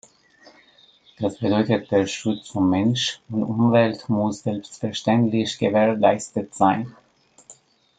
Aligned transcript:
Das 1.19 1.37
bedeutet, 1.37 1.91
der 1.91 2.07
Schutz 2.07 2.49
von 2.49 2.67
Mensch 2.71 3.21
und 3.29 3.43
Umwelt 3.43 4.09
muss 4.09 4.41
selbstverständlich 4.41 5.59
gewährleistet 5.59 6.55
sein. 6.55 6.95